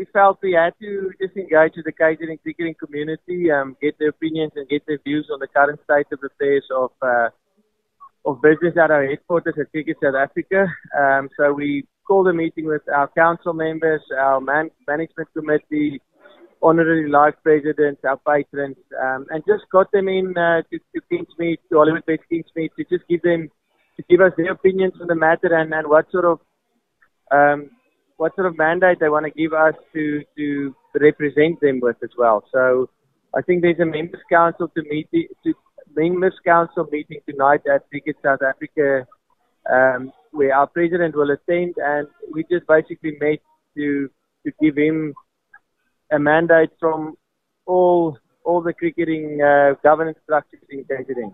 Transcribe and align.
we 0.00 0.06
felt 0.14 0.38
we 0.42 0.52
had 0.52 0.72
to 0.80 1.12
just 1.20 1.36
engage 1.36 1.74
with 1.76 1.84
the 1.84 1.92
catering 1.92 2.38
cricketing 2.42 2.74
community, 2.82 3.50
um, 3.50 3.76
get 3.82 3.98
their 3.98 4.08
opinions 4.08 4.52
and 4.56 4.66
get 4.66 4.82
their 4.86 4.98
views 5.04 5.28
on 5.30 5.38
the 5.40 5.46
current 5.46 5.78
state 5.84 6.06
of 6.10 6.20
affairs 6.24 6.64
of 6.74 6.90
uh, 7.02 7.28
of 8.24 8.40
business 8.40 8.74
at 8.82 8.90
our 8.90 9.04
headquarters 9.06 9.56
at 9.60 9.70
Cricket 9.70 9.98
South 10.02 10.14
Africa. 10.14 10.66
Um, 10.98 11.28
so 11.36 11.52
we 11.52 11.86
called 12.06 12.28
a 12.28 12.32
meeting 12.32 12.66
with 12.66 12.82
our 12.94 13.08
council 13.08 13.52
members, 13.52 14.00
our 14.18 14.40
man- 14.40 14.70
management 14.88 15.28
committee, 15.36 16.00
honorary 16.62 17.10
life 17.10 17.34
presidents, 17.42 18.00
our 18.04 18.18
patrons, 18.28 18.76
um, 19.02 19.26
and 19.28 19.42
just 19.46 19.64
got 19.70 19.92
them 19.92 20.08
in 20.08 20.34
uh, 20.36 20.62
to, 20.70 20.78
to 20.94 21.00
Kingsmead, 21.12 21.58
to 21.68 21.74
Hollywoodbets 21.76 22.24
Kingsmead, 22.32 22.70
to 22.78 22.84
just 22.92 23.06
give 23.08 23.22
them, 23.22 23.50
to 23.96 24.02
give 24.08 24.20
us 24.20 24.32
their 24.38 24.52
opinions 24.52 24.94
on 25.00 25.08
the 25.08 25.14
matter 25.14 25.54
and, 25.54 25.72
and 25.74 25.88
what 25.88 26.10
sort 26.10 26.24
of, 26.24 26.40
um, 27.30 27.70
what 28.20 28.34
sort 28.34 28.46
of 28.46 28.58
mandate 28.58 28.98
they 29.00 29.08
want 29.08 29.24
to 29.24 29.30
give 29.30 29.54
us 29.54 29.74
to, 29.94 30.22
to 30.36 30.74
represent 31.00 31.58
them 31.62 31.80
with 31.80 31.96
as 32.02 32.10
well. 32.18 32.44
So 32.52 32.90
I 33.34 33.40
think 33.40 33.62
there's 33.62 33.80
a 33.80 33.86
members 33.86 34.20
council 34.30 34.68
to 34.76 34.82
meet, 34.82 35.08
to 35.10 35.54
members 35.96 36.34
council 36.44 36.86
meeting 36.92 37.20
tonight 37.26 37.62
at 37.74 37.88
Cricket 37.88 38.16
South 38.22 38.40
Africa, 38.42 39.06
um, 39.72 40.12
where 40.32 40.54
our 40.54 40.66
president 40.66 41.16
will 41.16 41.30
attend, 41.30 41.76
and 41.78 42.08
we 42.30 42.44
just 42.50 42.66
basically 42.66 43.16
met 43.22 43.38
to 43.78 44.10
to 44.44 44.52
give 44.60 44.76
him 44.76 45.14
a 46.12 46.18
mandate 46.18 46.72
from 46.78 47.14
all 47.64 48.18
all 48.44 48.60
the 48.60 48.74
cricketing 48.74 49.40
uh, 49.40 49.72
governance 49.82 50.18
structures 50.24 50.60
in 50.68 50.84
KZN. 50.84 51.32